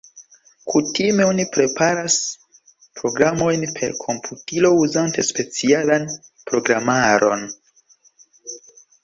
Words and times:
Kutime 0.69 1.25
oni 1.31 1.43
preparas 1.57 2.15
programojn 3.01 3.67
per 3.75 3.93
komputilo 4.05 4.73
uzante 4.87 5.27
specialan 5.29 6.09
programaron. 6.55 7.47